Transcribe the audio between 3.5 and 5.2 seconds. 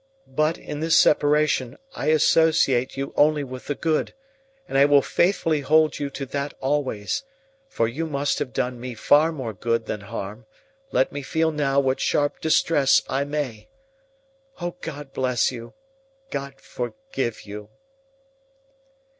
the good; and I will